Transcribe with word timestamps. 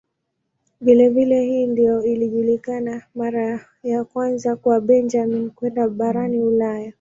Vilevile 0.81 1.41
hii 1.41 1.67
ndiyo 1.67 2.03
ilikuwa 2.03 3.01
mara 3.15 3.65
ya 3.83 4.03
kwanza 4.03 4.55
kwa 4.55 4.81
Benjamin 4.81 5.49
kwenda 5.49 5.89
barani 5.89 6.39
Ulaya. 6.41 6.89